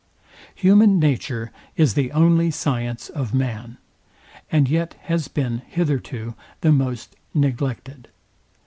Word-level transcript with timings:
Human 0.55 0.99
Nature 0.99 1.51
is 1.75 1.93
the 1.93 2.11
only 2.11 2.49
science 2.49 3.07
of 3.07 3.35
man; 3.35 3.77
and 4.51 4.67
yet 4.67 4.95
has 5.01 5.27
been 5.27 5.59
hitherto 5.69 6.33
the 6.61 6.71
most 6.71 7.15
neglected. 7.35 8.07